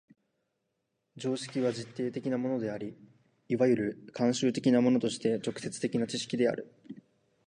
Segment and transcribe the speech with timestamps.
[1.15, 2.97] 常識は実定的なものであり、
[3.55, 6.73] 或る慣習的なものとして直接的な知識である。